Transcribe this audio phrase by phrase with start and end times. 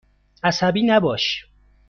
[0.43, 1.45] عصبی نباش.